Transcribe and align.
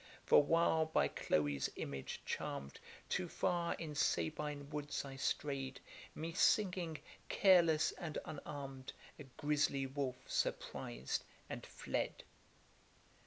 For 0.25 0.41
while 0.41 0.87
by 0.87 1.09
Chloe's 1.09 1.69
image 1.75 2.23
charm'd, 2.25 2.79
Too 3.07 3.29
far 3.29 3.75
in 3.75 3.93
Sabine 3.93 4.67
woods 4.71 5.05
I 5.05 5.15
stray'd; 5.15 5.79
Me 6.15 6.33
singing, 6.33 6.97
careless 7.29 7.91
and 7.91 8.17
unarm'd, 8.25 8.93
A 9.19 9.25
grizly 9.37 9.85
wolf 9.85 10.17
surprised, 10.25 11.23
and 11.51 11.63
fled. 11.67 12.23